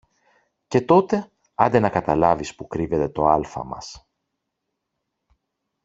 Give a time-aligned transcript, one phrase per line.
[0.67, 4.07] Και τότε άντε να καταλάβεις που κρύβεται το άλφα μας